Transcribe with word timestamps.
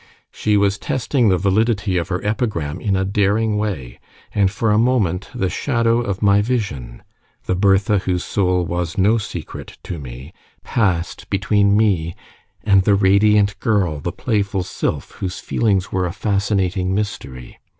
She 0.31 0.57
was 0.57 0.79
testing 0.79 1.29
the 1.29 1.37
validity 1.37 1.95
of 1.97 2.07
her 2.07 2.25
epigram 2.25 2.81
in 2.81 2.95
a 2.95 3.05
daring 3.05 3.55
way, 3.55 3.99
and 4.33 4.49
for 4.49 4.71
a 4.71 4.79
moment 4.79 5.29
the 5.35 5.47
shadow 5.47 5.99
of 5.99 6.23
my 6.23 6.41
vision 6.41 7.03
the 7.45 7.53
Bertha 7.53 7.99
whose 7.99 8.23
soul 8.23 8.65
was 8.65 8.97
no 8.97 9.19
secret 9.19 9.77
to 9.83 9.99
me 9.99 10.33
passed 10.63 11.29
between 11.29 11.77
me 11.77 12.15
and 12.63 12.81
the 12.81 12.95
radiant 12.95 13.59
girl, 13.59 13.99
the 13.99 14.11
playful 14.11 14.63
sylph 14.63 15.11
whose 15.19 15.37
feelings 15.37 15.91
were 15.91 16.07
a 16.07 16.13
fascinating 16.13 16.95
mystery. 16.95 17.59